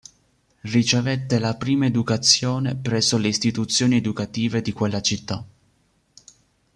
Ricevette 0.73 1.37
la 1.37 1.55
prima 1.55 1.85
educazione 1.85 2.75
presso 2.75 3.17
le 3.17 3.27
istituzione 3.27 3.97
educative 3.97 4.63
di 4.63 4.73
quella 4.73 4.99
città. 4.99 5.45